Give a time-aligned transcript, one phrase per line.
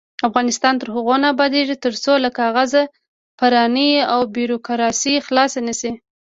[0.27, 2.71] افغانستان تر هغو نه ابادیږي، ترڅو له کاغذ
[3.39, 5.91] پرانۍ او بیروکراسۍ خلاص نشو.